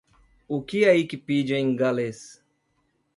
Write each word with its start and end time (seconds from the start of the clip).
O 0.47 0.63
que 0.63 0.83
é 0.83 0.93
Wikipedia 0.93 1.59
em 1.59 1.75
galês? 1.75 2.43